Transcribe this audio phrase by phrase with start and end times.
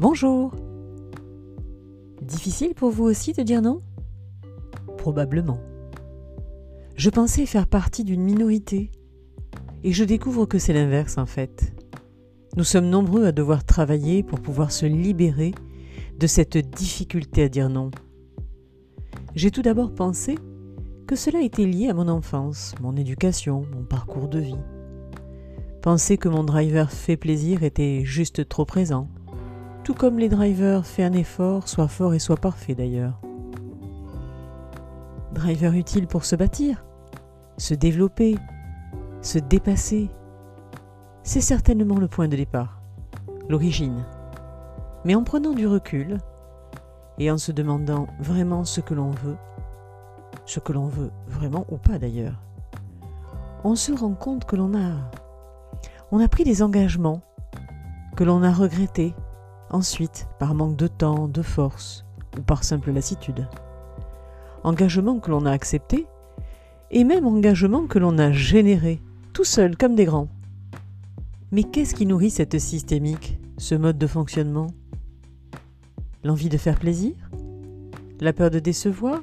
[0.00, 0.50] Bonjour
[2.20, 3.80] Difficile pour vous aussi de dire non?
[4.98, 5.60] Probablement.
[6.96, 8.90] Je pensais faire partie d'une minorité,
[9.84, 11.72] et je découvre que c'est l'inverse en fait.
[12.56, 15.54] Nous sommes nombreux à devoir travailler pour pouvoir se libérer
[16.18, 17.92] de cette difficulté à dire non.
[19.36, 20.36] J'ai tout d'abord pensé
[21.06, 24.58] que cela était lié à mon enfance, mon éducation, mon parcours de vie.
[25.82, 29.08] Penser que mon driver fait plaisir était juste trop présent,
[29.84, 33.20] tout comme les drivers fait un effort, soit fort et soit parfait d'ailleurs.
[35.32, 36.86] Driver utile pour se bâtir,
[37.58, 38.36] se développer,
[39.20, 40.08] se dépasser.
[41.22, 42.80] C'est certainement le point de départ,
[43.50, 44.04] l'origine.
[45.04, 46.16] Mais en prenant du recul
[47.18, 49.36] et en se demandant vraiment ce que l'on veut,
[50.46, 52.40] ce que l'on veut vraiment ou pas d'ailleurs,
[53.64, 54.92] on se rend compte que l'on a
[56.10, 57.20] on a pris des engagements
[58.16, 59.14] que l'on a regrettés
[59.74, 62.04] ensuite par manque de temps, de force
[62.38, 63.48] ou par simple lassitude.
[64.62, 66.06] Engagements que l'on a acceptés
[66.90, 70.28] et même engagements que l'on a générés, tout seul comme des grands.
[71.50, 74.68] Mais qu'est-ce qui nourrit cette systémique, ce mode de fonctionnement?
[76.22, 77.14] L'envie de faire plaisir?
[78.20, 79.20] La peur de décevoir?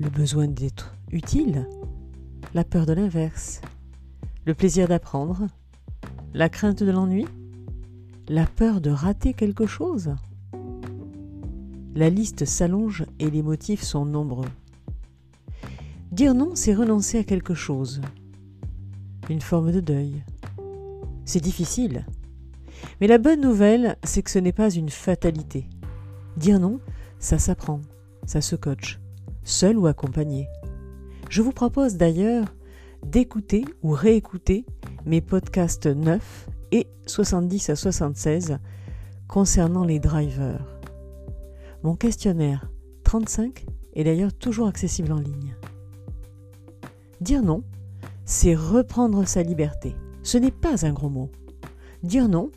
[0.00, 1.68] Le besoin d'être utile?
[2.54, 3.60] La peur de l'inverse?
[4.46, 5.46] Le plaisir d'apprendre?
[6.32, 7.26] La crainte de l'ennui?
[8.28, 10.14] La peur de rater quelque chose?
[11.94, 14.48] La liste s'allonge et les motifs sont nombreux.
[16.10, 18.00] Dire non, c'est renoncer à quelque chose.
[19.28, 20.24] Une forme de deuil.
[21.26, 22.06] C'est difficile.
[22.98, 25.68] Mais la bonne nouvelle, c'est que ce n'est pas une fatalité.
[26.38, 26.80] Dire non,
[27.18, 27.82] ça s'apprend,
[28.24, 29.00] ça se coach,
[29.42, 30.48] seul ou accompagné.
[31.28, 32.46] Je vous propose d'ailleurs
[33.06, 34.64] d'écouter ou réécouter
[35.04, 38.58] mes podcasts 9 et 70 à 76
[39.28, 40.78] concernant les drivers.
[41.82, 42.70] Mon questionnaire
[43.04, 45.54] 35 est d'ailleurs toujours accessible en ligne.
[47.20, 47.62] Dire non,
[48.24, 49.94] c'est reprendre sa liberté.
[50.22, 51.30] Ce n'est pas un gros mot.
[52.02, 52.50] Dire non,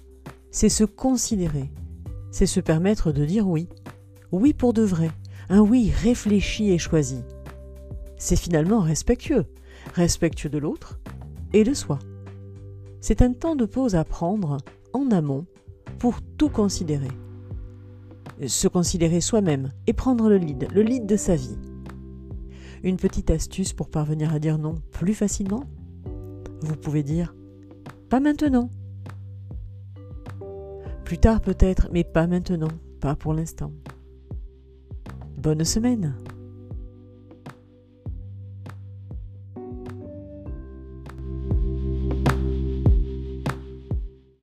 [0.52, 1.70] c'est se considérer.
[2.32, 3.68] C'est se permettre de dire oui.
[4.32, 5.12] Oui pour de vrai.
[5.50, 7.24] Un oui réfléchi et choisi.
[8.18, 9.46] C'est finalement respectueux.
[9.94, 11.00] Respectueux de l'autre
[11.54, 12.00] et de soi.
[13.02, 14.58] C'est un temps de pause à prendre
[14.94, 15.46] en amont
[16.00, 17.12] pour tout considérer.
[18.46, 21.58] Se considérer soi-même et prendre le lead, le lead de sa vie.
[22.84, 25.64] Une petite astuce pour parvenir à dire non plus facilement?
[26.62, 27.36] Vous pouvez dire
[28.10, 28.70] pas maintenant.
[31.04, 32.68] Plus tard peut-être, mais pas maintenant,
[33.02, 33.72] pas pour l'instant.
[35.38, 36.16] Bonne semaine